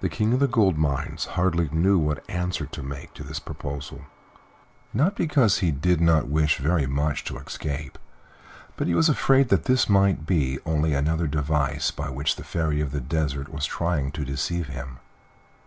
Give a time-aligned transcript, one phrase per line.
[0.00, 4.06] The King of the Gold Mines hardly knew what answer to make to this proposal.
[4.94, 7.98] Not because he did not wish very much to escape,
[8.78, 12.80] but he was afraid that this might be only another device by which the Fairy
[12.80, 14.96] of the Desert was trying to deceive him.